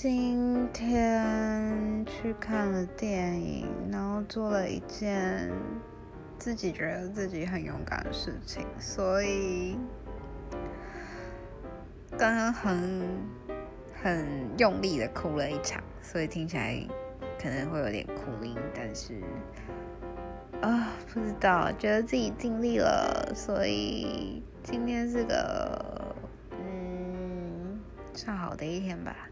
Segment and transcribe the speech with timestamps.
[0.00, 5.50] 今天去看了电影然后做了一件
[6.38, 9.76] 自己觉得自己很勇敢的事情所以
[12.16, 13.08] 刚刚很
[14.00, 14.24] 很
[14.56, 16.80] 用力的哭了一场所以听起来
[17.36, 19.20] 可能会有点哭音但是
[20.60, 26.14] 啊不知道觉得自己尽力了所以今天是个
[26.52, 27.80] 嗯
[28.14, 29.28] 算好的一天吧。